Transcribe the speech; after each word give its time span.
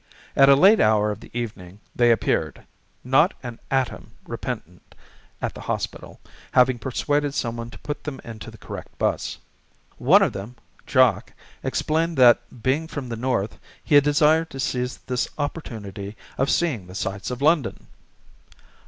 At 0.35 0.49
a 0.49 0.55
late 0.55 0.79
hour 0.79 1.11
of 1.11 1.19
the 1.19 1.29
evening 1.31 1.79
they 1.95 2.09
appeared, 2.09 2.65
not 3.03 3.35
an 3.43 3.59
atom 3.69 4.13
repentant, 4.25 4.95
at 5.43 5.53
the 5.53 5.61
hospital, 5.61 6.19
having 6.53 6.79
persuaded 6.79 7.35
someone 7.35 7.69
to 7.69 7.77
put 7.77 8.03
them 8.03 8.19
into 8.23 8.49
the 8.49 8.57
correct 8.57 8.97
bus. 8.97 9.37
One 9.99 10.23
of 10.23 10.33
them, 10.33 10.55
Jock, 10.87 11.33
explained 11.61 12.17
that, 12.17 12.63
being 12.63 12.87
from 12.87 13.09
the 13.09 13.15
North, 13.15 13.59
he 13.83 13.93
had 13.93 14.03
desired 14.03 14.49
to 14.49 14.59
seize 14.59 14.97
this 15.05 15.29
opportunity 15.37 16.17
of 16.35 16.49
seeing 16.49 16.87
the 16.87 16.95
sights 16.95 17.29
of 17.29 17.43
London. 17.43 17.85